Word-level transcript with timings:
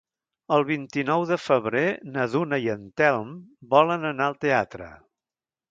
El 0.55 0.63
vint-i-nou 0.69 1.25
de 1.31 1.37
febrer 1.41 1.85
na 2.15 2.25
Duna 2.33 2.59
i 2.67 2.67
en 2.75 2.89
Telm 3.03 3.37
volen 3.77 4.13
anar 4.15 4.31
al 4.33 4.41
teatre. 4.49 4.91